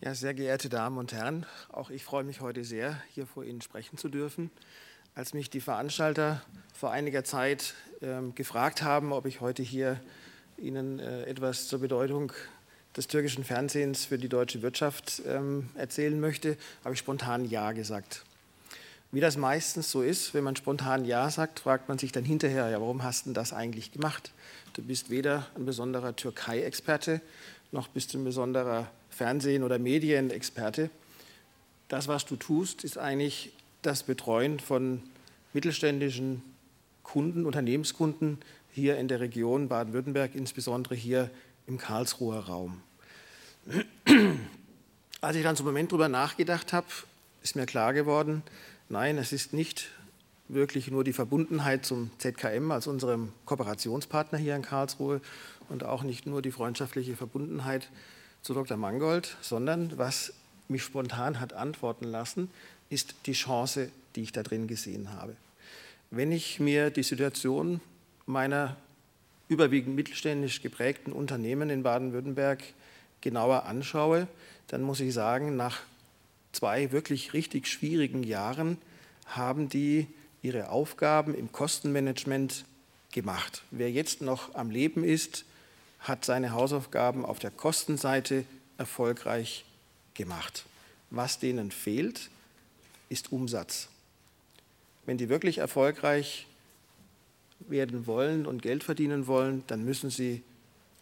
Ja, 0.00 0.14
sehr 0.14 0.32
geehrte 0.32 0.68
Damen 0.68 0.96
und 0.96 1.12
Herren, 1.12 1.44
auch 1.72 1.90
ich 1.90 2.04
freue 2.04 2.22
mich 2.22 2.40
heute 2.40 2.62
sehr, 2.62 3.02
hier 3.14 3.26
vor 3.26 3.42
Ihnen 3.42 3.60
sprechen 3.60 3.98
zu 3.98 4.08
dürfen. 4.08 4.48
Als 5.16 5.34
mich 5.34 5.50
die 5.50 5.60
Veranstalter 5.60 6.40
vor 6.72 6.92
einiger 6.92 7.24
Zeit 7.24 7.74
äh, 8.00 8.20
gefragt 8.32 8.82
haben, 8.82 9.12
ob 9.12 9.26
ich 9.26 9.40
heute 9.40 9.64
hier 9.64 10.00
Ihnen 10.56 11.00
äh, 11.00 11.24
etwas 11.24 11.66
zur 11.66 11.80
Bedeutung 11.80 12.32
des 12.96 13.08
türkischen 13.08 13.42
Fernsehens 13.42 14.04
für 14.04 14.18
die 14.18 14.28
deutsche 14.28 14.62
Wirtschaft 14.62 15.20
ähm, 15.26 15.68
erzählen 15.74 16.20
möchte, 16.20 16.56
habe 16.84 16.94
ich 16.94 17.00
spontan 17.00 17.44
Ja 17.44 17.72
gesagt. 17.72 18.24
Wie 19.10 19.20
das 19.20 19.36
meistens 19.36 19.90
so 19.90 20.02
ist, 20.02 20.32
wenn 20.32 20.44
man 20.44 20.54
spontan 20.54 21.06
Ja 21.06 21.28
sagt, 21.28 21.58
fragt 21.58 21.88
man 21.88 21.98
sich 21.98 22.12
dann 22.12 22.24
hinterher, 22.24 22.68
ja, 22.68 22.80
warum 22.80 23.02
hast 23.02 23.26
du 23.26 23.32
das 23.32 23.52
eigentlich 23.52 23.90
gemacht? 23.90 24.30
Du 24.74 24.82
bist 24.82 25.10
weder 25.10 25.48
ein 25.56 25.66
besonderer 25.66 26.14
Türkei-Experte, 26.14 27.20
noch 27.72 27.88
bist 27.88 28.14
du 28.14 28.18
ein 28.18 28.24
besonderer 28.24 28.88
Fernsehen- 29.10 29.62
oder 29.62 29.78
Medienexperte. 29.78 30.90
Das, 31.88 32.08
was 32.08 32.26
du 32.26 32.36
tust, 32.36 32.84
ist 32.84 32.98
eigentlich 32.98 33.52
das 33.82 34.02
Betreuen 34.02 34.60
von 34.60 35.02
mittelständischen 35.52 36.42
Kunden, 37.02 37.46
Unternehmenskunden 37.46 38.38
hier 38.72 38.98
in 38.98 39.08
der 39.08 39.20
Region 39.20 39.68
Baden-Württemberg, 39.68 40.34
insbesondere 40.34 40.94
hier 40.94 41.30
im 41.66 41.78
Karlsruher 41.78 42.40
Raum. 42.40 42.80
Als 45.20 45.36
ich 45.36 45.42
dann 45.42 45.56
einen 45.56 45.64
Moment 45.64 45.90
darüber 45.90 46.08
nachgedacht 46.08 46.72
habe, 46.72 46.86
ist 47.42 47.56
mir 47.56 47.66
klar 47.66 47.92
geworden, 47.92 48.42
nein, 48.88 49.18
es 49.18 49.32
ist 49.32 49.52
nicht 49.52 49.88
wirklich 50.48 50.90
nur 50.90 51.04
die 51.04 51.12
Verbundenheit 51.12 51.84
zum 51.84 52.10
ZKM 52.18 52.70
als 52.70 52.86
unserem 52.86 53.32
Kooperationspartner 53.44 54.38
hier 54.38 54.56
in 54.56 54.62
Karlsruhe 54.62 55.20
und 55.68 55.84
auch 55.84 56.02
nicht 56.02 56.26
nur 56.26 56.40
die 56.40 56.52
freundschaftliche 56.52 57.16
Verbundenheit 57.16 57.90
zu 58.42 58.54
Dr. 58.54 58.76
Mangold, 58.76 59.36
sondern 59.40 59.96
was 59.98 60.32
mich 60.68 60.82
spontan 60.82 61.40
hat 61.40 61.52
antworten 61.52 62.04
lassen, 62.04 62.50
ist 62.90 63.14
die 63.26 63.32
Chance, 63.32 63.90
die 64.16 64.22
ich 64.22 64.32
da 64.32 64.42
drin 64.42 64.66
gesehen 64.66 65.12
habe. 65.12 65.36
Wenn 66.10 66.32
ich 66.32 66.60
mir 66.60 66.90
die 66.90 67.02
Situation 67.02 67.80
meiner 68.26 68.76
überwiegend 69.48 69.96
mittelständisch 69.96 70.62
geprägten 70.62 71.12
Unternehmen 71.12 71.70
in 71.70 71.82
Baden-Württemberg 71.82 72.62
genauer 73.20 73.64
anschaue, 73.64 74.28
dann 74.68 74.82
muss 74.82 75.00
ich 75.00 75.12
sagen, 75.14 75.56
nach 75.56 75.80
zwei 76.52 76.92
wirklich 76.92 77.32
richtig 77.32 77.66
schwierigen 77.66 78.22
Jahren 78.22 78.78
haben 79.26 79.68
die 79.68 80.06
ihre 80.42 80.70
Aufgaben 80.70 81.34
im 81.34 81.52
Kostenmanagement 81.52 82.64
gemacht. 83.12 83.62
Wer 83.70 83.90
jetzt 83.90 84.22
noch 84.22 84.54
am 84.54 84.70
Leben 84.70 85.04
ist, 85.04 85.44
hat 86.00 86.24
seine 86.24 86.52
Hausaufgaben 86.52 87.24
auf 87.24 87.38
der 87.38 87.50
Kostenseite 87.50 88.44
erfolgreich 88.76 89.64
gemacht. 90.14 90.64
Was 91.10 91.38
denen 91.38 91.70
fehlt, 91.70 92.30
ist 93.08 93.32
Umsatz. 93.32 93.88
Wenn 95.06 95.18
die 95.18 95.28
wirklich 95.28 95.58
erfolgreich 95.58 96.46
werden 97.60 98.06
wollen 98.06 98.46
und 98.46 98.62
Geld 98.62 98.84
verdienen 98.84 99.26
wollen, 99.26 99.64
dann 99.66 99.84
müssen 99.84 100.10
sie 100.10 100.42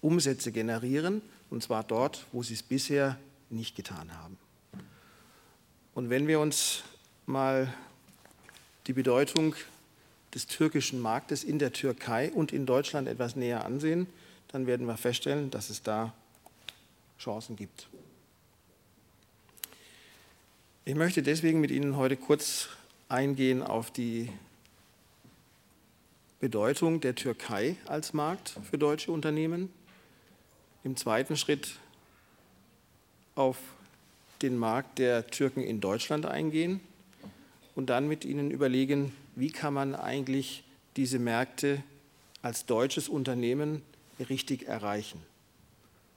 Umsätze 0.01 0.53
generieren, 0.53 1.23
und 1.51 1.63
zwar 1.63 1.85
dort, 1.85 2.25
wo 2.33 2.43
sie 2.43 2.55
es 2.55 2.63
bisher 2.63 3.19
nicht 3.51 3.77
getan 3.77 4.17
haben. 4.17 4.37
Und 5.95 6.11
wenn 6.11 6.27
wir 6.27 6.41
uns 6.41 6.83
mal 7.27 7.73
die 8.87 8.93
Bedeutung 8.93 9.55
des 10.35 10.47
türkischen 10.47 11.01
Marktes 11.01 11.45
in 11.45 11.59
der 11.59 11.73
Türkei 11.73 12.31
und 12.31 12.53
in 12.53 12.67
Deutschland 12.67 13.09
etwas 13.09 13.37
näher 13.37 13.65
ansehen, 13.65 14.07
dann 14.49 14.67
werden 14.67 14.87
wir 14.87 14.97
feststellen, 14.97 15.51
dass 15.51 15.71
es 15.71 15.83
da 15.83 16.13
Chancen 17.19 17.57
gibt. 17.57 17.89
Ich 20.85 20.95
möchte 20.95 21.23
deswegen 21.23 21.61
mit 21.61 21.71
Ihnen 21.71 21.97
heute 21.97 22.17
kurz 22.17 22.69
eingehen 23.09 23.63
auf 23.63 23.91
die 23.91 24.31
Bedeutung 26.39 27.01
der 27.01 27.15
Türkei 27.15 27.77
als 27.87 28.13
Markt 28.13 28.59
für 28.71 28.79
deutsche 28.79 29.11
Unternehmen. 29.11 29.73
Im 30.85 30.97
zweiten 30.97 31.37
Schritt 31.37 31.77
auf 33.35 33.59
den 34.43 34.57
Markt 34.57 34.99
der 34.99 35.27
Türken 35.27 35.63
in 35.63 35.81
Deutschland 35.81 36.27
eingehen 36.27 36.81
und 37.75 37.91
dann 37.91 38.07
mit 38.07 38.25
Ihnen 38.25 38.51
überlegen, 38.51 39.13
wie 39.35 39.51
kann 39.51 39.75
man 39.75 39.95
eigentlich 39.95 40.63
diese 40.97 41.19
Märkte 41.19 41.83
als 42.43 42.67
deutsches 42.67 43.09
Unternehmen 43.09 43.83
richtig 44.25 44.67
erreichen. 44.67 45.23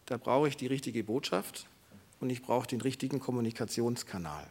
Da 0.05 0.17
brauche 0.17 0.47
ich 0.47 0.57
die 0.57 0.67
richtige 0.67 1.03
Botschaft 1.03 1.67
und 2.19 2.29
ich 2.29 2.41
brauche 2.41 2.67
den 2.67 2.81
richtigen 2.81 3.19
Kommunikationskanal. 3.19 4.45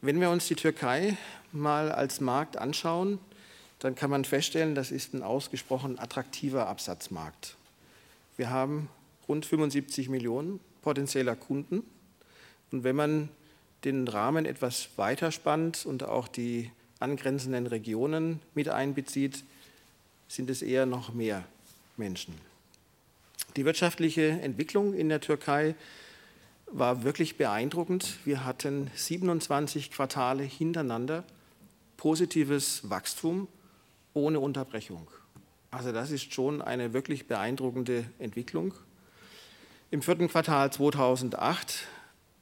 Wenn 0.00 0.20
wir 0.20 0.30
uns 0.30 0.46
die 0.46 0.54
Türkei 0.54 1.16
mal 1.52 1.90
als 1.90 2.20
Markt 2.20 2.56
anschauen, 2.56 3.18
dann 3.80 3.94
kann 3.94 4.10
man 4.10 4.24
feststellen, 4.24 4.74
das 4.74 4.90
ist 4.90 5.14
ein 5.14 5.22
ausgesprochen 5.22 5.98
attraktiver 5.98 6.68
Absatzmarkt. 6.68 7.56
Wir 8.36 8.50
haben 8.50 8.88
rund 9.28 9.44
75 9.44 10.08
Millionen 10.08 10.60
potenzieller 10.82 11.36
Kunden. 11.36 11.82
Und 12.70 12.84
wenn 12.84 12.96
man 12.96 13.28
den 13.84 14.08
Rahmen 14.08 14.46
etwas 14.46 14.90
weiter 14.96 15.32
spannt 15.32 15.86
und 15.86 16.04
auch 16.04 16.28
die 16.28 16.70
angrenzenden 17.00 17.66
Regionen 17.66 18.40
mit 18.54 18.68
einbezieht, 18.68 19.44
sind 20.28 20.50
es 20.50 20.62
eher 20.62 20.86
noch 20.86 21.12
mehr 21.12 21.44
Menschen. 21.96 22.34
Die 23.56 23.64
wirtschaftliche 23.64 24.28
Entwicklung 24.28 24.94
in 24.94 25.08
der 25.08 25.20
Türkei 25.20 25.74
war 26.70 27.02
wirklich 27.02 27.36
beeindruckend. 27.36 28.18
Wir 28.24 28.44
hatten 28.44 28.90
27 28.94 29.90
Quartale 29.90 30.42
hintereinander 30.42 31.24
positives 31.96 32.88
Wachstum 32.88 33.48
ohne 34.14 34.38
Unterbrechung. 34.38 35.08
Also 35.70 35.92
das 35.92 36.10
ist 36.10 36.32
schon 36.32 36.62
eine 36.62 36.92
wirklich 36.92 37.26
beeindruckende 37.26 38.04
Entwicklung. 38.18 38.74
Im 39.90 40.02
vierten 40.02 40.28
Quartal 40.28 40.72
2008 40.72 41.86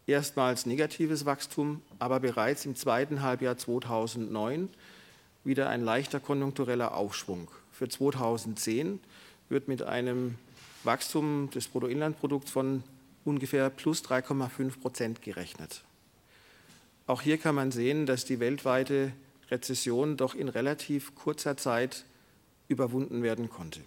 erstmals 0.06 0.66
negatives 0.66 1.24
Wachstum, 1.24 1.82
aber 1.98 2.20
bereits 2.20 2.64
im 2.66 2.76
zweiten 2.76 3.22
Halbjahr 3.22 3.56
2009 3.56 4.68
wieder 5.44 5.68
ein 5.68 5.84
leichter 5.84 6.20
konjunktureller 6.20 6.94
Aufschwung. 6.94 7.48
Für 7.76 7.90
2010 7.90 9.00
wird 9.50 9.68
mit 9.68 9.82
einem 9.82 10.36
Wachstum 10.84 11.50
des 11.50 11.68
Bruttoinlandprodukts 11.68 12.50
von 12.50 12.82
ungefähr 13.26 13.68
plus 13.68 14.02
3,5 14.02 14.80
Prozent 14.80 15.20
gerechnet. 15.20 15.82
Auch 17.06 17.20
hier 17.20 17.36
kann 17.36 17.54
man 17.54 17.72
sehen, 17.72 18.06
dass 18.06 18.24
die 18.24 18.40
weltweite 18.40 19.12
Rezession 19.50 20.16
doch 20.16 20.34
in 20.34 20.48
relativ 20.48 21.14
kurzer 21.16 21.58
Zeit 21.58 22.06
überwunden 22.68 23.22
werden 23.22 23.50
konnte. 23.50 23.80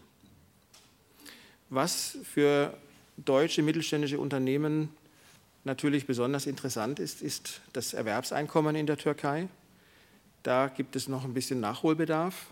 Was 1.71 2.19
für 2.21 2.77
deutsche 3.17 3.63
mittelständische 3.63 4.19
Unternehmen 4.19 4.89
natürlich 5.63 6.05
besonders 6.05 6.45
interessant 6.45 6.99
ist, 6.99 7.23
ist 7.23 7.61
das 7.73 7.95
Erwerbseinkommen 7.95 8.75
in 8.75 8.85
der 8.85 8.97
Türkei. 8.97 9.47
Da 10.43 10.67
gibt 10.67 10.95
es 10.95 11.07
noch 11.07 11.23
ein 11.23 11.33
bisschen 11.33 11.59
Nachholbedarf. 11.59 12.51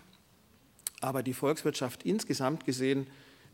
Aber 1.00 1.22
die 1.22 1.34
Volkswirtschaft 1.34 2.02
insgesamt 2.04 2.64
gesehen 2.64 3.06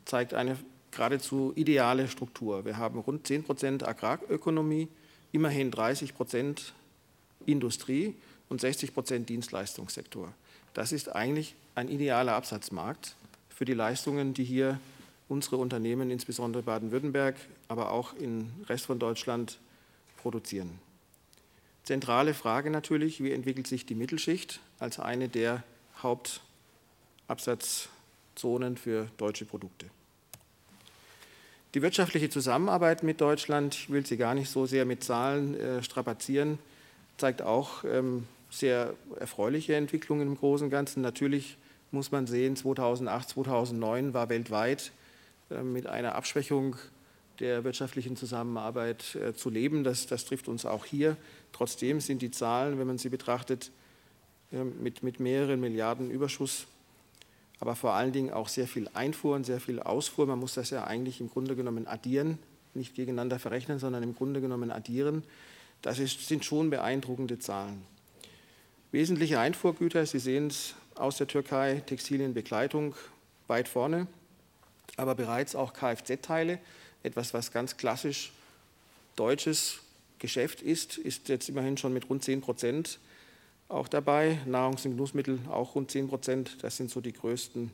zeigt 0.04 0.34
eine 0.34 0.56
geradezu 0.90 1.52
ideale 1.56 2.08
Struktur. 2.08 2.64
Wir 2.64 2.76
haben 2.76 3.00
rund 3.00 3.26
10 3.26 3.44
Prozent 3.44 3.86
Agrarökonomie, 3.86 4.88
immerhin 5.32 5.70
30 5.70 6.14
Prozent 6.14 6.72
Industrie 7.46 8.14
und 8.48 8.60
60 8.60 8.94
Prozent 8.94 9.28
Dienstleistungssektor. 9.28 10.32
Das 10.72 10.92
ist 10.92 11.14
eigentlich 11.14 11.54
ein 11.74 11.88
idealer 11.88 12.34
Absatzmarkt 12.34 13.16
für 13.48 13.64
die 13.64 13.74
Leistungen, 13.74 14.34
die 14.34 14.44
hier 14.44 14.78
unsere 15.28 15.56
Unternehmen, 15.56 16.10
insbesondere 16.10 16.62
Baden-Württemberg, 16.62 17.36
aber 17.68 17.90
auch 17.90 18.14
im 18.14 18.50
Rest 18.68 18.86
von 18.86 18.98
Deutschland 18.98 19.58
produzieren. 20.18 20.78
Zentrale 21.82 22.34
Frage 22.34 22.70
natürlich, 22.70 23.22
wie 23.22 23.32
entwickelt 23.32 23.66
sich 23.66 23.84
die 23.84 23.94
Mittelschicht 23.94 24.60
als 24.78 24.98
eine 24.98 25.28
der 25.28 25.62
Hauptabsatzzonen 27.28 28.76
für 28.76 29.08
deutsche 29.16 29.44
Produkte. 29.44 29.86
Die 31.74 31.82
wirtschaftliche 31.82 32.30
Zusammenarbeit 32.30 33.02
mit 33.02 33.20
Deutschland, 33.20 33.74
ich 33.74 33.90
will 33.90 34.06
sie 34.06 34.16
gar 34.16 34.34
nicht 34.34 34.48
so 34.48 34.66
sehr 34.66 34.84
mit 34.84 35.02
Zahlen 35.02 35.58
äh, 35.58 35.82
strapazieren, 35.82 36.58
zeigt 37.16 37.42
auch 37.42 37.82
ähm, 37.84 38.28
sehr 38.50 38.94
erfreuliche 39.18 39.74
Entwicklungen 39.74 40.28
im 40.28 40.36
Großen 40.36 40.66
und 40.66 40.70
Ganzen. 40.70 41.00
Natürlich 41.00 41.56
muss 41.90 42.12
man 42.12 42.26
sehen, 42.26 42.54
2008, 42.54 43.30
2009 43.30 44.14
war 44.14 44.28
weltweit 44.28 44.92
äh, 45.50 45.62
mit 45.62 45.86
einer 45.86 46.14
Abschwächung 46.14 46.76
der 47.40 47.64
wirtschaftlichen 47.64 48.16
Zusammenarbeit 48.16 49.16
äh, 49.16 49.34
zu 49.34 49.50
leben. 49.50 49.82
Das, 49.82 50.06
das, 50.06 50.24
trifft 50.24 50.46
uns 50.46 50.66
auch 50.66 50.84
hier. 50.84 51.16
Trotzdem 51.52 52.00
sind 52.00 52.22
die 52.22 52.30
Zahlen, 52.30 52.78
wenn 52.78 52.86
man 52.86 52.98
sie 52.98 53.08
betrachtet, 53.08 53.72
äh, 54.52 54.62
mit, 54.62 55.02
mit 55.02 55.18
mehreren 55.18 55.60
Milliarden 55.60 56.10
Überschuss, 56.10 56.68
aber 57.64 57.76
vor 57.76 57.94
allen 57.94 58.12
Dingen 58.12 58.30
auch 58.30 58.48
sehr 58.48 58.68
viel 58.68 58.90
Einfuhr 58.92 59.34
und 59.34 59.44
sehr 59.44 59.58
viel 59.58 59.80
Ausfuhr. 59.80 60.26
Man 60.26 60.38
muss 60.38 60.52
das 60.52 60.68
ja 60.68 60.84
eigentlich 60.84 61.22
im 61.22 61.30
Grunde 61.30 61.56
genommen 61.56 61.86
addieren, 61.86 62.38
nicht 62.74 62.94
gegeneinander 62.94 63.38
verrechnen, 63.38 63.78
sondern 63.78 64.02
im 64.02 64.14
Grunde 64.14 64.42
genommen 64.42 64.70
addieren. 64.70 65.24
Das 65.80 65.98
ist, 65.98 66.28
sind 66.28 66.44
schon 66.44 66.68
beeindruckende 66.68 67.38
Zahlen. 67.38 67.80
Wesentliche 68.92 69.40
Einfuhrgüter, 69.40 70.04
Sie 70.04 70.18
sehen 70.18 70.48
es 70.48 70.74
aus 70.94 71.16
der 71.16 71.26
Türkei, 71.26 71.82
Textilien, 71.86 72.34
Bekleidung 72.34 72.94
weit 73.46 73.66
vorne, 73.66 74.08
aber 74.98 75.14
bereits 75.14 75.56
auch 75.56 75.72
Kfz-Teile, 75.72 76.58
etwas, 77.02 77.32
was 77.32 77.50
ganz 77.50 77.78
klassisch 77.78 78.32
deutsches 79.16 79.78
Geschäft 80.18 80.60
ist, 80.60 80.98
ist 80.98 81.30
jetzt 81.30 81.48
immerhin 81.48 81.78
schon 81.78 81.94
mit 81.94 82.10
rund 82.10 82.22
10 82.24 82.42
Prozent 82.42 82.98
auch 83.68 83.88
dabei. 83.88 84.38
Nahrungs- 84.46 84.84
und 84.84 84.92
Genussmittel 84.92 85.40
auch 85.50 85.74
rund 85.74 85.90
10 85.90 86.08
Prozent. 86.08 86.62
Das 86.62 86.76
sind 86.76 86.90
so 86.90 87.00
die 87.00 87.12
größten 87.12 87.70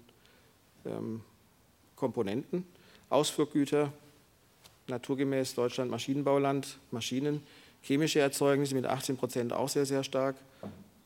ähm, 0.86 1.22
Komponenten. 1.96 2.64
Ausfuhrgüter, 3.08 3.92
naturgemäß 4.86 5.54
Deutschland 5.54 5.90
Maschinenbauland, 5.90 6.78
Maschinen, 6.90 7.42
chemische 7.82 8.20
Erzeugnisse 8.20 8.74
mit 8.74 8.86
18 8.86 9.16
Prozent 9.16 9.52
auch 9.52 9.68
sehr, 9.68 9.86
sehr 9.86 10.04
stark 10.04 10.36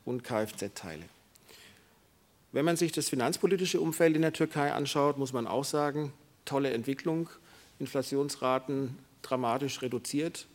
und 0.05 0.23
Kfz-Teile. 0.23 1.03
Wenn 2.51 2.65
man 2.65 2.77
sich 2.77 2.91
das 2.91 3.09
finanzpolitische 3.09 3.81
Umfeld 3.81 4.15
in 4.15 4.21
der 4.21 4.33
Türkei 4.33 4.71
anschaut, 4.71 5.17
muss 5.17 5.33
man 5.33 5.47
auch 5.47 5.65
sagen, 5.65 6.13
tolle 6.45 6.71
Entwicklung, 6.71 7.29
Inflationsraten 7.79 8.97
dramatisch 9.21 9.81
reduziert, 9.81 10.47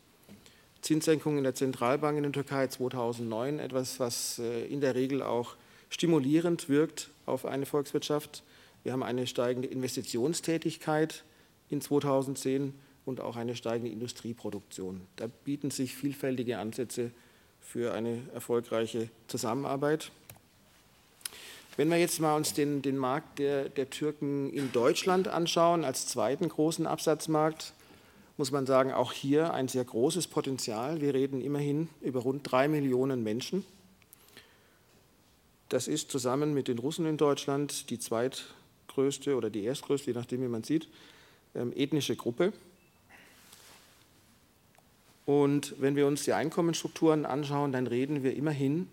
Zinssenkung 0.82 1.38
in 1.38 1.44
der 1.44 1.54
Zentralbank 1.54 2.16
in 2.16 2.22
der 2.22 2.32
Türkei 2.32 2.66
2009, 2.66 3.58
etwas, 3.58 4.00
was 4.00 4.38
äh, 4.38 4.66
in 4.66 4.80
der 4.80 4.94
Regel 4.94 5.22
auch 5.22 5.56
stimulierend 5.88 6.68
wirkt 6.68 7.10
auf 7.26 7.44
eine 7.44 7.66
Volkswirtschaft. 7.66 8.42
Wir 8.82 8.92
haben 8.92 9.02
eine 9.02 9.26
steigende 9.26 9.68
Investitionstätigkeit 9.68 11.24
in 11.68 11.80
2010 11.80 12.74
und 13.04 13.20
auch 13.20 13.36
eine 13.36 13.56
steigende 13.56 13.90
Industrieproduktion. 13.90 15.02
Da 15.16 15.26
bieten 15.44 15.70
sich 15.70 15.94
vielfältige 15.94 16.58
Ansätze 16.58 17.10
für 17.60 17.92
eine 17.92 18.22
erfolgreiche 18.34 19.08
Zusammenarbeit. 19.28 20.10
Wenn 21.76 21.88
wir 21.88 21.98
jetzt 21.98 22.20
mal 22.20 22.36
uns 22.36 22.52
den, 22.52 22.82
den 22.82 22.96
Markt 22.96 23.38
der, 23.38 23.68
der 23.68 23.90
Türken 23.90 24.52
in 24.52 24.72
Deutschland 24.72 25.28
anschauen, 25.28 25.84
als 25.84 26.06
zweiten 26.06 26.48
großen 26.48 26.86
Absatzmarkt, 26.86 27.72
muss 28.40 28.52
man 28.52 28.64
sagen, 28.64 28.90
auch 28.90 29.12
hier 29.12 29.52
ein 29.52 29.68
sehr 29.68 29.84
großes 29.84 30.26
Potenzial. 30.26 31.02
Wir 31.02 31.12
reden 31.12 31.42
immerhin 31.42 31.90
über 32.00 32.20
rund 32.20 32.50
drei 32.50 32.68
Millionen 32.68 33.22
Menschen. 33.22 33.66
Das 35.68 35.88
ist 35.88 36.10
zusammen 36.10 36.54
mit 36.54 36.66
den 36.66 36.78
Russen 36.78 37.04
in 37.04 37.18
Deutschland 37.18 37.90
die 37.90 37.98
zweitgrößte 37.98 39.36
oder 39.36 39.50
die 39.50 39.62
erstgrößte, 39.62 40.12
je 40.12 40.16
nachdem, 40.16 40.40
wie 40.40 40.48
man 40.48 40.62
sieht, 40.64 40.88
ähm, 41.54 41.74
ethnische 41.76 42.16
Gruppe. 42.16 42.54
Und 45.26 45.74
wenn 45.78 45.94
wir 45.94 46.06
uns 46.06 46.24
die 46.24 46.32
Einkommensstrukturen 46.32 47.26
anschauen, 47.26 47.72
dann 47.72 47.86
reden 47.86 48.22
wir 48.22 48.34
immerhin 48.34 48.88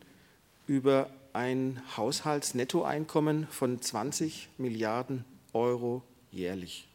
über 0.67 1.09
ein 1.31 1.81
Haushaltsnettoeinkommen 1.95 3.47
von 3.47 3.81
20 3.81 4.49
Milliarden 4.57 5.23
Euro 5.53 6.01
jährlich. 6.31 6.86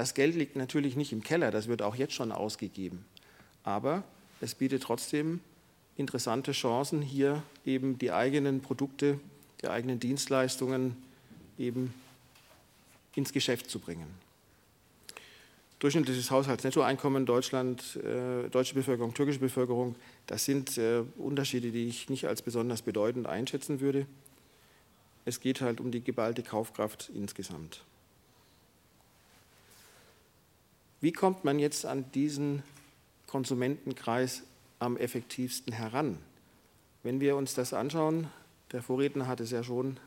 Das 0.00 0.14
Geld 0.14 0.34
liegt 0.34 0.56
natürlich 0.56 0.96
nicht 0.96 1.12
im 1.12 1.22
Keller, 1.22 1.50
das 1.50 1.68
wird 1.68 1.82
auch 1.82 1.94
jetzt 1.94 2.14
schon 2.14 2.32
ausgegeben. 2.32 3.04
Aber 3.64 4.02
es 4.40 4.54
bietet 4.54 4.82
trotzdem 4.82 5.40
interessante 5.98 6.52
Chancen, 6.52 7.02
hier 7.02 7.42
eben 7.66 7.98
die 7.98 8.10
eigenen 8.10 8.62
Produkte, 8.62 9.20
die 9.60 9.68
eigenen 9.68 10.00
Dienstleistungen 10.00 10.96
eben 11.58 11.92
ins 13.14 13.34
Geschäft 13.34 13.68
zu 13.68 13.78
bringen. 13.78 14.06
Durchschnittliches 15.80 16.30
Haushaltsnettoeinkommen 16.30 17.26
Deutschland, 17.26 17.96
äh, 17.96 18.48
deutsche 18.48 18.74
Bevölkerung, 18.74 19.12
türkische 19.12 19.40
Bevölkerung, 19.40 19.96
das 20.26 20.46
sind 20.46 20.78
äh, 20.78 21.02
Unterschiede, 21.18 21.72
die 21.72 21.88
ich 21.88 22.08
nicht 22.08 22.26
als 22.26 22.40
besonders 22.40 22.80
bedeutend 22.80 23.26
einschätzen 23.26 23.80
würde. 23.80 24.06
Es 25.26 25.40
geht 25.40 25.60
halt 25.60 25.78
um 25.78 25.90
die 25.90 26.02
geballte 26.02 26.42
Kaufkraft 26.42 27.10
insgesamt. 27.14 27.82
Wie 31.00 31.12
kommt 31.12 31.44
man 31.44 31.58
jetzt 31.58 31.86
an 31.86 32.10
diesen 32.12 32.62
Konsumentenkreis 33.26 34.42
am 34.78 34.96
effektivsten 34.96 35.72
heran? 35.72 36.18
Wenn 37.02 37.20
wir 37.20 37.36
uns 37.36 37.54
das 37.54 37.72
anschauen, 37.72 38.28
der 38.72 38.82
Vorredner 38.82 39.26
hat 39.26 39.40
es 39.40 39.50
ja 39.50 39.64
schon 39.64 39.98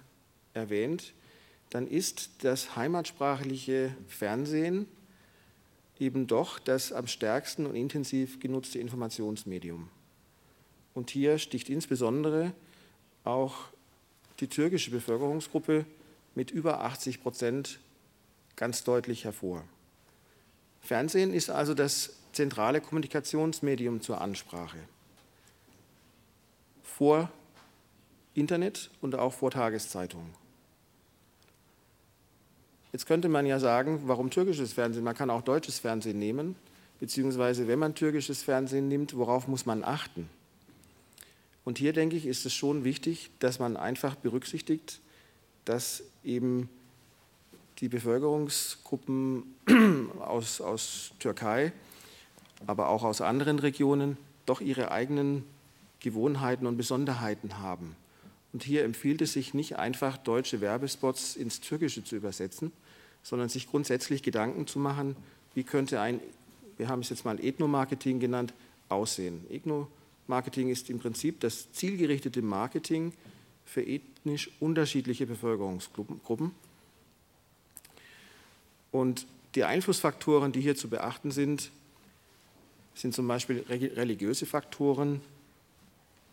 erwähnt, 0.53 1.13
dann 1.71 1.87
ist 1.87 2.43
das 2.43 2.75
heimatsprachliche 2.75 3.95
Fernsehen 4.07 4.87
eben 5.99 6.27
doch 6.27 6.59
das 6.59 6.91
am 6.91 7.07
stärksten 7.07 7.65
und 7.65 7.75
intensiv 7.75 8.39
genutzte 8.39 8.77
Informationsmedium. 8.77 9.89
Und 10.93 11.09
hier 11.09 11.39
sticht 11.39 11.69
insbesondere 11.69 12.53
auch 13.23 13.55
die 14.39 14.47
türkische 14.47 14.91
Bevölkerungsgruppe 14.91 15.85
mit 16.35 16.51
über 16.51 16.81
80 16.81 17.23
Prozent 17.23 17.79
ganz 18.55 18.83
deutlich 18.83 19.23
hervor. 19.23 19.63
Fernsehen 20.83 21.33
ist 21.33 21.49
also 21.49 21.73
das 21.73 22.13
zentrale 22.33 22.81
Kommunikationsmedium 22.81 24.01
zur 24.01 24.19
Ansprache. 24.19 24.79
Vor 26.83 27.29
Internet 28.33 28.91
und 29.01 29.15
auch 29.15 29.33
vor 29.33 29.49
Tageszeitungen. 29.49 30.29
Jetzt 32.91 33.07
könnte 33.07 33.29
man 33.29 33.45
ja 33.45 33.59
sagen, 33.59 34.01
warum 34.05 34.29
türkisches 34.29 34.73
Fernsehen? 34.73 35.03
Man 35.03 35.15
kann 35.15 35.29
auch 35.29 35.41
deutsches 35.41 35.79
Fernsehen 35.79 36.19
nehmen, 36.19 36.55
beziehungsweise 36.99 37.67
wenn 37.67 37.79
man 37.79 37.95
türkisches 37.95 38.43
Fernsehen 38.43 38.87
nimmt, 38.87 39.15
worauf 39.15 39.47
muss 39.47 39.65
man 39.65 39.83
achten? 39.83 40.29
Und 41.63 41.77
hier 41.77 41.93
denke 41.93 42.17
ich, 42.17 42.25
ist 42.25 42.45
es 42.45 42.53
schon 42.53 42.83
wichtig, 42.83 43.31
dass 43.39 43.57
man 43.57 43.77
einfach 43.77 44.15
berücksichtigt, 44.15 44.99
dass 45.65 46.03
eben 46.23 46.69
die 47.83 47.89
Bevölkerungsgruppen 47.89 49.43
aus, 50.21 50.61
aus 50.61 51.11
Türkei, 51.19 51.73
aber 52.65 52.87
auch 52.87 53.03
aus 53.03 53.19
anderen 53.19 53.59
Regionen 53.59 54.15
doch 54.45 54.61
ihre 54.61 54.91
eigenen 54.91 55.43
Gewohnheiten 55.99 56.65
und 56.65 56.77
Besonderheiten 56.77 57.59
haben. 57.59 57.97
Und 58.53 58.63
hier 58.63 58.85
empfiehlt 58.85 59.21
es 59.21 59.33
sich 59.33 59.53
nicht 59.53 59.75
einfach, 59.75 60.15
deutsche 60.15 60.61
Werbespots 60.61 61.35
ins 61.35 61.59
Türkische 61.59 62.05
zu 62.05 62.15
übersetzen, 62.15 62.71
sondern 63.21 63.49
sich 63.49 63.69
grundsätzlich 63.69 64.23
Gedanken 64.23 64.65
zu 64.65 64.79
machen, 64.79 65.17
wie 65.53 65.63
könnte 65.63 65.99
ein, 65.99 66.21
wir 66.77 66.87
haben 66.87 67.01
es 67.01 67.09
jetzt 67.09 67.25
mal 67.25 67.37
Ethnomarketing 67.43 68.21
genannt, 68.21 68.53
aussehen. 68.87 69.45
Ethnomarketing 69.49 70.69
ist 70.69 70.89
im 70.89 70.99
Prinzip 70.99 71.41
das 71.41 71.69
zielgerichtete 71.73 72.41
Marketing 72.41 73.11
für 73.65 73.81
ethnisch 73.81 74.51
unterschiedliche 74.61 75.25
Bevölkerungsgruppen. 75.25 76.51
Und 78.93 79.25
die 79.55 79.63
Einflussfaktoren, 79.63 80.51
die 80.51 80.61
hier 80.61 80.75
zu 80.75 80.87
beachten 80.87 81.31
sind, 81.31 81.71
sind 82.93 83.15
zum 83.15 83.27
Beispiel 83.27 83.65
religiöse 83.67 84.45
Faktoren, 84.45 85.19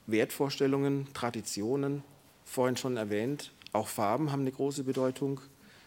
Wertvorstellungen, 0.07 1.09
Traditionen, 1.15 2.05
vorhin 2.45 2.77
schon 2.77 2.99
erwähnt, 2.99 3.51
auch 3.73 3.89
Farben 3.89 4.31
haben 4.31 4.43
eine 4.43 4.53
große 4.53 4.85
Bedeutung 4.85 5.41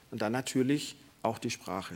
und 0.09 0.23
dann 0.23 0.31
natürlich 0.31 0.95
auch 1.21 1.37
die 1.37 1.51
Sprache. 1.51 1.95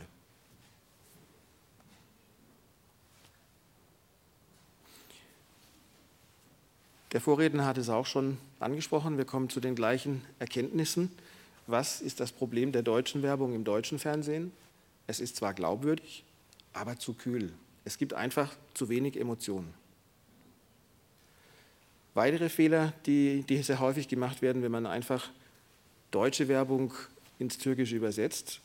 Der 7.10 7.20
Vorredner 7.20 7.66
hat 7.66 7.78
es 7.78 7.88
auch 7.88 8.06
schon 8.06 8.38
angesprochen. 8.60 9.16
Wir 9.16 9.24
kommen 9.24 9.50
zu 9.50 9.58
den 9.58 9.74
gleichen 9.74 10.22
Erkenntnissen. 10.38 11.10
Was 11.66 12.00
ist 12.00 12.20
das 12.20 12.30
Problem 12.30 12.70
der 12.70 12.82
deutschen 12.82 13.22
Werbung 13.24 13.54
im 13.56 13.64
deutschen 13.64 13.98
Fernsehen? 13.98 14.52
Es 15.08 15.20
ist 15.20 15.36
zwar 15.36 15.54
glaubwürdig, 15.54 16.22
aber 16.74 16.98
zu 16.98 17.14
kühl. 17.14 17.52
Es 17.84 17.96
gibt 17.96 18.12
einfach 18.12 18.54
zu 18.74 18.90
wenig 18.90 19.18
Emotionen. 19.18 19.72
Weitere 22.12 22.50
Fehler, 22.50 22.92
die, 23.06 23.42
die 23.48 23.62
sehr 23.62 23.80
häufig 23.80 24.06
gemacht 24.06 24.42
werden, 24.42 24.62
wenn 24.62 24.70
man 24.70 24.86
einfach 24.86 25.30
deutsche 26.10 26.46
Werbung 26.48 26.92
ins 27.38 27.56
Türkische 27.56 27.96
übersetzt. 27.96 28.60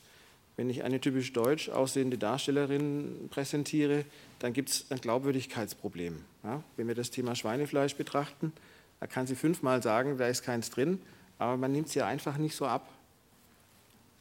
Wenn 0.56 0.68
ich 0.68 0.84
eine 0.84 1.00
typisch 1.00 1.32
deutsch 1.32 1.70
aussehende 1.70 2.18
Darstellerin 2.18 3.28
präsentiere, 3.30 4.04
dann 4.38 4.52
gibt 4.52 4.68
es 4.68 4.90
ein 4.90 5.00
Glaubwürdigkeitsproblem. 5.00 6.20
Ja, 6.42 6.62
wenn 6.76 6.88
wir 6.88 6.94
das 6.94 7.10
Thema 7.10 7.34
Schweinefleisch 7.34 7.96
betrachten, 7.96 8.52
da 9.00 9.06
kann 9.06 9.26
sie 9.26 9.34
fünfmal 9.34 9.82
sagen, 9.82 10.18
da 10.18 10.28
ist 10.28 10.42
keins 10.42 10.68
drin, 10.68 11.00
aber 11.38 11.56
man 11.56 11.72
nimmt 11.72 11.88
sie 11.88 12.02
einfach 12.02 12.36
nicht 12.36 12.54
so 12.54 12.66
ab. 12.66 12.92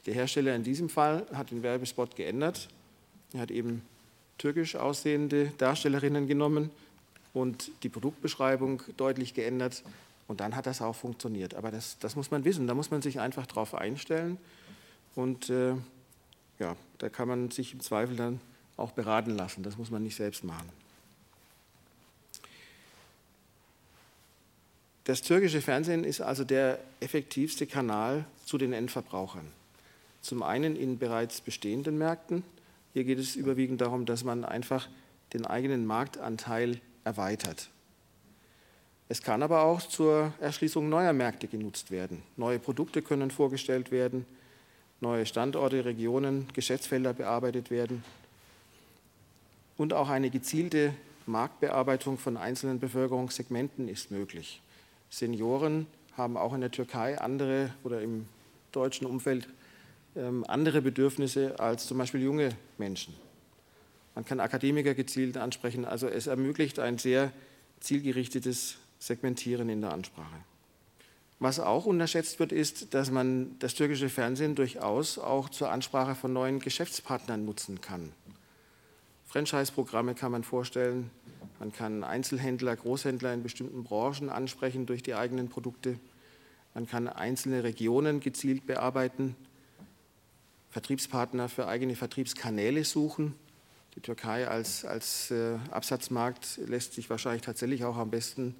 Der 0.06 0.14
Hersteller 0.14 0.56
in 0.56 0.64
diesem 0.64 0.90
Fall 0.90 1.26
hat 1.34 1.52
den 1.52 1.64
Werbespot 1.64 2.16
geändert. 2.16 2.68
Er 3.34 3.42
hat 3.42 3.52
eben 3.52 3.82
türkisch 4.38 4.76
aussehende 4.76 5.52
Darstellerinnen 5.58 6.28
genommen 6.28 6.70
und 7.34 7.72
die 7.84 7.90
Produktbeschreibung 7.90 8.82
deutlich 8.98 9.34
geändert. 9.34 9.84
Und 10.28 10.40
dann 10.40 10.56
hat 10.56 10.66
das 10.66 10.82
auch 10.82 10.96
funktioniert. 10.96 11.56
Aber 11.56 11.72
das, 11.72 11.98
das 12.00 12.16
muss 12.16 12.32
man 12.32 12.44
wissen, 12.46 12.68
da 12.68 12.74
muss 12.74 12.92
man 12.92 13.02
sich 13.02 13.20
einfach 13.20 13.46
darauf 13.46 13.76
einstellen. 13.76 14.38
Und 15.16 15.50
äh, 15.50 15.76
ja, 16.60 16.76
da 16.98 17.10
kann 17.10 17.28
man 17.28 17.52
sich 17.52 17.74
im 17.74 17.80
Zweifel 17.80 18.16
dann 18.16 18.40
auch 18.78 18.92
beraten 18.92 19.32
lassen. 19.32 19.64
Das 19.64 19.78
muss 19.78 19.92
man 19.92 20.04
nicht 20.04 20.16
selbst 20.16 20.44
machen. 20.44 20.70
Das 25.04 25.22
türkische 25.22 25.62
Fernsehen 25.62 26.06
ist 26.06 26.22
also 26.22 26.46
der 26.46 26.80
effektivste 27.02 27.68
Kanal 27.68 28.26
zu 28.46 28.58
den 28.58 28.72
Endverbrauchern. 28.72 29.52
Zum 30.24 30.42
einen 30.42 30.78
in 30.78 30.98
bereits 30.98 31.42
bestehenden 31.42 31.98
Märkten. 31.98 32.44
Hier 32.94 33.04
geht 33.04 33.20
es 33.20 33.36
überwiegend 33.36 33.82
darum, 33.82 34.06
dass 34.06 34.24
man 34.24 34.46
einfach 34.46 34.88
den 35.34 35.46
eigenen 35.46 35.86
Marktanteil 35.86 36.80
erweitert. 37.04 37.70
Es 39.10 39.22
kann 39.22 39.44
aber 39.44 39.64
auch 39.64 39.82
zur 39.82 40.34
Erschließung 40.40 40.88
neuer 40.88 41.12
Märkte 41.12 41.50
genutzt 41.50 41.92
werden. 41.92 42.24
Neue 42.38 42.58
Produkte 42.58 43.02
können 43.02 43.32
vorgestellt 43.32 43.92
werden, 43.92 44.26
neue 45.02 45.26
Standorte, 45.26 45.84
Regionen, 45.84 46.48
Geschäftsfelder 46.54 47.14
bearbeitet 47.14 47.70
werden 47.70 48.02
und 49.76 49.92
auch 49.92 50.08
eine 50.08 50.30
gezielte 50.30 50.94
Marktbearbeitung 51.26 52.18
von 52.18 52.38
einzelnen 52.38 52.80
Bevölkerungssegmenten 52.80 53.90
ist 53.90 54.10
möglich. 54.10 54.62
Senioren 55.10 55.86
haben 56.16 56.38
auch 56.38 56.54
in 56.54 56.62
der 56.62 56.72
Türkei 56.72 57.20
andere 57.20 57.74
oder 57.84 58.02
im 58.02 58.26
deutschen 58.72 59.06
Umfeld 59.06 59.50
andere 60.16 60.82
Bedürfnisse 60.82 61.60
als 61.60 61.88
zum 61.88 61.98
Beispiel 61.98 62.22
junge 62.22 62.50
Menschen. 62.78 63.16
Man 64.16 64.26
kann 64.26 64.40
Akademiker 64.40 64.94
gezielt 64.94 65.38
ansprechen. 65.38 65.86
Also 65.86 66.08
es 66.08 66.28
ermöglicht 66.28 66.80
ein 66.80 66.98
sehr 66.98 67.32
zielgerichtetes 67.80 68.78
Segmentieren 69.00 69.70
in 69.70 69.82
der 69.82 69.92
Ansprache. 69.92 70.36
Was 71.40 71.60
auch 71.60 71.86
unterschätzt 71.86 72.40
wird, 72.40 72.52
ist, 72.52 72.94
dass 72.94 73.12
man 73.12 73.58
das 73.60 73.74
türkische 73.74 74.10
Fernsehen 74.10 74.56
durchaus 74.56 75.18
auch 75.18 75.50
zur 75.50 75.72
Ansprache 75.72 76.16
von 76.16 76.32
neuen 76.32 76.60
Geschäftspartnern 76.60 77.44
nutzen 77.44 77.82
kann. 77.82 78.14
Franchise-Programme 79.26 80.16
kann 80.16 80.32
man 80.32 80.44
vorstellen, 80.44 81.10
man 81.60 81.74
kann 81.74 82.04
Einzelhändler, 82.04 82.76
Großhändler 82.76 83.34
in 83.34 83.44
bestimmten 83.44 83.84
Branchen 83.84 84.30
ansprechen 84.30 84.86
durch 84.86 85.02
die 85.04 85.16
eigenen 85.16 85.50
Produkte. 85.50 86.00
Man 86.76 86.88
kann 86.88 87.08
einzelne 87.08 87.64
Regionen 87.64 88.20
gezielt 88.20 88.66
bearbeiten, 88.66 89.36
Vertriebspartner 90.74 91.50
für 91.50 91.68
eigene 91.68 91.96
Vertriebskanäle 91.96 92.84
suchen. 92.84 93.36
Die 93.96 94.02
Türkei 94.02 94.48
als, 94.48 94.84
als 94.86 95.30
äh, 95.30 95.60
Absatzmarkt 95.70 96.58
lässt 96.66 96.94
sich 96.94 97.12
wahrscheinlich 97.12 97.44
tatsächlich 97.44 97.86
auch 97.86 97.96
am 97.96 98.10
besten 98.10 98.56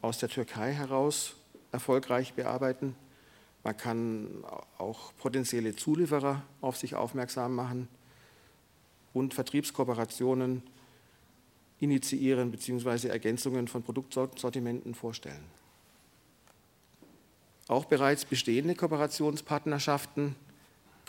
aus 0.00 0.18
der 0.18 0.28
Türkei 0.28 0.72
heraus 0.72 1.36
erfolgreich 1.70 2.34
bearbeiten. 2.34 2.96
Man 3.62 3.76
kann 3.76 4.42
auch 4.76 5.12
potenzielle 5.18 5.76
Zulieferer 5.76 6.42
auf 6.60 6.76
sich 6.76 6.96
aufmerksam 6.96 7.54
machen 7.54 7.86
und 9.14 9.32
Vertriebskooperationen 9.32 10.64
initiieren 11.78 12.50
bzw. 12.50 13.06
Ergänzungen 13.06 13.68
von 13.68 13.84
Produktsortimenten 13.84 14.96
vorstellen. 14.96 15.44
Auch 17.68 17.84
bereits 17.84 18.24
bestehende 18.24 18.74
Kooperationspartnerschaften 18.74 20.34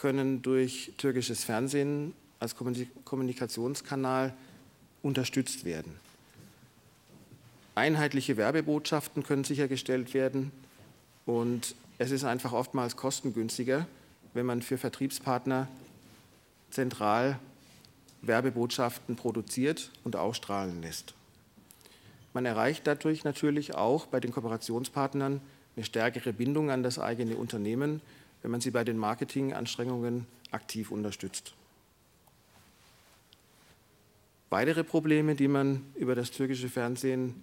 können 0.03 0.41
durch 0.41 0.91
türkisches 0.97 1.45
Fernsehen 1.45 2.13
als 2.41 2.55
Kommunikationskanal 3.05 4.33
unterstützt 5.01 5.63
werden. 5.63 5.95
Einheitliche 7.73 8.35
Werbebotschaften 8.35 9.23
können 9.23 9.45
sichergestellt 9.45 10.13
werden 10.13 10.51
und 11.25 11.75
es 11.99 12.11
ist 12.11 12.25
einfach 12.25 12.51
oftmals 12.51 12.97
kostengünstiger, 12.97 13.87
wenn 14.33 14.45
man 14.45 14.61
für 14.61 14.77
Vertriebspartner 14.77 15.69
zentral 16.69 17.39
Werbebotschaften 18.23 19.15
produziert 19.15 19.89
und 20.03 20.17
ausstrahlen 20.17 20.81
lässt. 20.81 21.13
Man 22.33 22.45
erreicht 22.45 22.85
dadurch 22.87 23.23
natürlich 23.23 23.75
auch 23.75 24.07
bei 24.07 24.19
den 24.19 24.33
Kooperationspartnern 24.33 25.39
eine 25.77 25.85
stärkere 25.85 26.33
Bindung 26.33 26.71
an 26.71 26.83
das 26.83 26.99
eigene 26.99 27.37
Unternehmen, 27.37 28.01
wenn 28.43 28.51
man 28.51 28.61
sie 28.61 28.71
bei 28.71 28.83
den 28.83 28.97
Marketinganstrengungen 28.97 30.27
aktiv 30.51 30.91
unterstützt. 30.91 31.53
Weitere 34.49 34.83
Probleme, 34.83 35.33
die 35.33 35.47
man 35.47 35.81
über 35.95 36.13
das 36.13 36.29
türkische 36.29 36.69
Fernsehen 36.69 37.41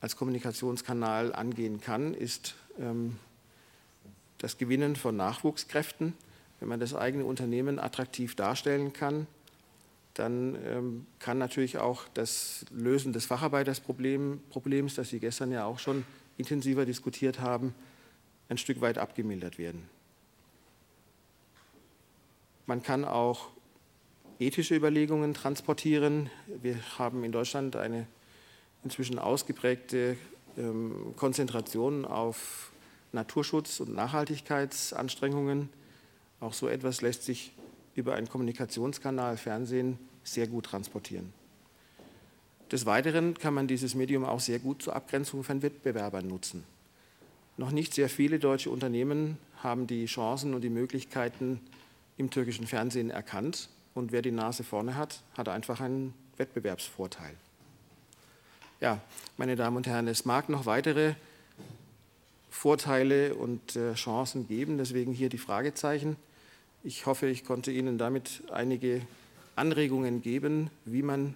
als 0.00 0.14
Kommunikationskanal 0.14 1.34
angehen 1.34 1.80
kann, 1.80 2.14
ist 2.14 2.54
ähm, 2.78 3.16
das 4.38 4.56
Gewinnen 4.56 4.94
von 4.94 5.16
Nachwuchskräften. 5.16 6.14
Wenn 6.60 6.68
man 6.68 6.78
das 6.78 6.94
eigene 6.94 7.24
Unternehmen 7.24 7.78
attraktiv 7.78 8.36
darstellen 8.36 8.92
kann, 8.92 9.26
dann 10.14 10.56
ähm, 10.66 11.06
kann 11.18 11.38
natürlich 11.38 11.78
auch 11.78 12.06
das 12.14 12.64
Lösen 12.70 13.12
des 13.12 13.26
Facharbeitersproblems, 13.26 14.94
das 14.94 15.08
Sie 15.08 15.18
gestern 15.18 15.50
ja 15.50 15.64
auch 15.64 15.78
schon 15.78 16.04
intensiver 16.36 16.84
diskutiert 16.84 17.40
haben, 17.40 17.74
ein 18.48 18.58
Stück 18.58 18.80
weit 18.80 18.98
abgemildert 18.98 19.58
werden. 19.58 19.88
Man 22.70 22.84
kann 22.84 23.04
auch 23.04 23.48
ethische 24.38 24.76
Überlegungen 24.76 25.34
transportieren. 25.34 26.30
Wir 26.62 26.76
haben 26.98 27.24
in 27.24 27.32
Deutschland 27.32 27.74
eine 27.74 28.06
inzwischen 28.84 29.18
ausgeprägte 29.18 30.16
ähm, 30.56 31.14
Konzentration 31.16 32.04
auf 32.04 32.70
Naturschutz 33.10 33.80
und 33.80 33.92
Nachhaltigkeitsanstrengungen. 33.92 35.68
Auch 36.38 36.52
so 36.52 36.68
etwas 36.68 37.00
lässt 37.00 37.24
sich 37.24 37.50
über 37.96 38.14
einen 38.14 38.28
Kommunikationskanal 38.28 39.36
Fernsehen 39.36 39.98
sehr 40.22 40.46
gut 40.46 40.66
transportieren. 40.66 41.32
Des 42.70 42.86
Weiteren 42.86 43.34
kann 43.34 43.52
man 43.52 43.66
dieses 43.66 43.96
Medium 43.96 44.24
auch 44.24 44.38
sehr 44.38 44.60
gut 44.60 44.80
zur 44.80 44.94
Abgrenzung 44.94 45.42
von 45.42 45.62
Wettbewerbern 45.62 46.28
nutzen. 46.28 46.62
Noch 47.56 47.72
nicht 47.72 47.94
sehr 47.94 48.08
viele 48.08 48.38
deutsche 48.38 48.70
Unternehmen 48.70 49.38
haben 49.60 49.88
die 49.88 50.06
Chancen 50.06 50.54
und 50.54 50.60
die 50.60 50.70
Möglichkeiten 50.70 51.60
im 52.20 52.30
türkischen 52.30 52.66
Fernsehen 52.66 53.10
erkannt. 53.10 53.70
Und 53.94 54.12
wer 54.12 54.22
die 54.22 54.30
Nase 54.30 54.62
vorne 54.62 54.94
hat, 54.94 55.22
hat 55.36 55.48
einfach 55.48 55.80
einen 55.80 56.14
Wettbewerbsvorteil. 56.36 57.34
Ja, 58.80 59.00
meine 59.36 59.56
Damen 59.56 59.78
und 59.78 59.86
Herren, 59.86 60.06
es 60.06 60.26
mag 60.26 60.48
noch 60.48 60.66
weitere 60.66 61.14
Vorteile 62.50 63.34
und 63.34 63.74
äh, 63.74 63.94
Chancen 63.94 64.46
geben, 64.46 64.76
deswegen 64.76 65.12
hier 65.12 65.30
die 65.30 65.38
Fragezeichen. 65.38 66.16
Ich 66.84 67.06
hoffe, 67.06 67.26
ich 67.26 67.44
konnte 67.44 67.72
Ihnen 67.72 67.96
damit 67.98 68.42
einige 68.52 69.00
Anregungen 69.56 70.22
geben, 70.22 70.70
wie 70.84 71.02
man 71.02 71.34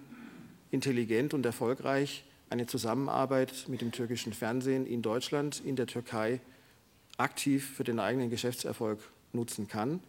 intelligent 0.71 1.33
und 1.33 1.45
erfolgreich 1.45 2.25
eine 2.49 2.67
Zusammenarbeit 2.67 3.65
mit 3.67 3.81
dem 3.81 3.91
türkischen 3.91 4.33
Fernsehen 4.33 4.85
in 4.85 5.01
Deutschland, 5.01 5.61
in 5.65 5.75
der 5.75 5.87
Türkei 5.87 6.41
aktiv 7.17 7.75
für 7.75 7.83
den 7.83 7.99
eigenen 7.99 8.29
Geschäftserfolg 8.29 8.99
nutzen 9.33 9.67
kann. 9.67 9.99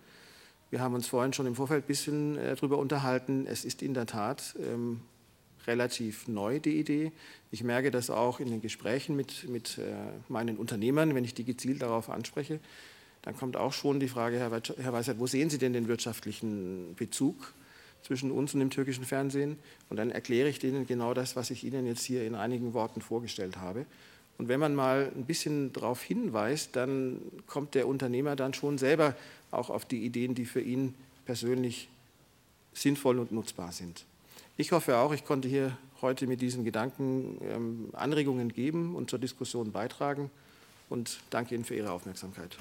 Wir 0.70 0.80
haben 0.80 0.94
uns 0.94 1.06
vorhin 1.06 1.32
schon 1.32 1.46
im 1.46 1.54
Vorfeld 1.54 1.84
ein 1.84 1.86
bisschen 1.86 2.36
äh, 2.38 2.56
darüber 2.56 2.78
unterhalten. 2.78 3.46
Es 3.46 3.64
ist 3.64 3.82
in 3.82 3.94
der 3.94 4.06
Tat 4.06 4.56
ähm, 4.60 5.00
relativ 5.66 6.26
neu, 6.26 6.58
die 6.58 6.78
Idee. 6.78 7.12
Ich 7.52 7.62
merke 7.62 7.92
das 7.92 8.10
auch 8.10 8.40
in 8.40 8.50
den 8.50 8.60
Gesprächen 8.60 9.14
mit, 9.14 9.48
mit 9.48 9.78
äh, 9.78 9.94
meinen 10.28 10.56
Unternehmern, 10.56 11.14
wenn 11.14 11.24
ich 11.24 11.34
die 11.34 11.44
gezielt 11.44 11.82
darauf 11.82 12.10
anspreche. 12.10 12.58
Dann 13.22 13.36
kommt 13.36 13.56
auch 13.56 13.72
schon 13.72 14.00
die 14.00 14.08
Frage, 14.08 14.38
Herr, 14.38 14.50
Herr 14.50 14.92
Weisheit, 14.92 15.18
wo 15.18 15.26
sehen 15.26 15.50
Sie 15.50 15.58
denn 15.58 15.72
den 15.72 15.86
wirtschaftlichen 15.86 16.94
Bezug 16.96 17.52
zwischen 18.02 18.30
uns 18.30 18.54
und 18.54 18.60
dem 18.60 18.70
türkischen 18.70 19.04
Fernsehen? 19.04 19.58
Und 19.88 19.98
dann 19.98 20.10
erkläre 20.10 20.48
ich 20.48 20.58
denen 20.58 20.86
genau 20.86 21.14
das, 21.14 21.36
was 21.36 21.50
ich 21.50 21.64
Ihnen 21.64 21.86
jetzt 21.86 22.04
hier 22.04 22.24
in 22.24 22.34
einigen 22.34 22.72
Worten 22.74 23.00
vorgestellt 23.00 23.56
habe. 23.56 23.86
Und 24.38 24.48
wenn 24.48 24.60
man 24.60 24.74
mal 24.74 25.10
ein 25.14 25.24
bisschen 25.24 25.72
darauf 25.72 26.02
hinweist, 26.02 26.76
dann 26.76 27.20
kommt 27.46 27.74
der 27.74 27.88
Unternehmer 27.88 28.36
dann 28.36 28.52
schon 28.52 28.78
selber 28.78 29.14
auch 29.50 29.70
auf 29.70 29.84
die 29.84 30.04
Ideen, 30.04 30.34
die 30.34 30.44
für 30.44 30.60
ihn 30.60 30.94
persönlich 31.24 31.88
sinnvoll 32.72 33.18
und 33.18 33.32
nutzbar 33.32 33.72
sind. 33.72 34.04
Ich 34.56 34.72
hoffe 34.72 34.98
auch, 34.98 35.12
ich 35.12 35.24
konnte 35.24 35.48
hier 35.48 35.76
heute 36.02 36.26
mit 36.26 36.40
diesen 36.40 36.64
Gedanken 36.64 37.38
ähm, 37.42 37.88
Anregungen 37.92 38.52
geben 38.52 38.94
und 38.94 39.10
zur 39.10 39.18
Diskussion 39.18 39.72
beitragen 39.72 40.30
und 40.88 41.20
danke 41.30 41.54
Ihnen 41.54 41.64
für 41.64 41.74
Ihre 41.74 41.90
Aufmerksamkeit. 41.90 42.56